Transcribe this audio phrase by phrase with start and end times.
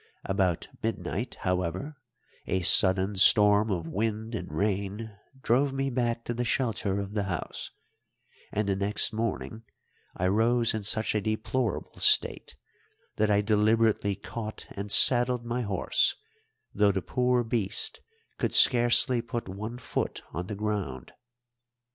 [0.25, 1.95] About midnight, however,
[2.47, 7.25] a sudden storm of wind and rain drove me back to the shelter of the
[7.25, 7.69] house,
[8.51, 9.61] and the next morning
[10.17, 12.55] I rose in such a deplorable state
[13.17, 16.15] that I deliberately caught and saddled my horse,
[16.73, 18.01] though the poor beast
[18.39, 21.11] could scarcely put one foot on the ground.